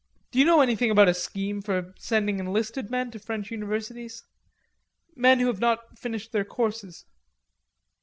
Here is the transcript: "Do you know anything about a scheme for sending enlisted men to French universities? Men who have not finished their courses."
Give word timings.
"Do 0.31 0.39
you 0.39 0.45
know 0.45 0.61
anything 0.61 0.89
about 0.89 1.09
a 1.09 1.13
scheme 1.13 1.61
for 1.61 1.93
sending 1.99 2.39
enlisted 2.39 2.89
men 2.89 3.11
to 3.11 3.19
French 3.19 3.51
universities? 3.51 4.23
Men 5.15 5.39
who 5.39 5.45
have 5.45 5.59
not 5.59 5.99
finished 5.99 6.31
their 6.31 6.43
courses." 6.43 7.05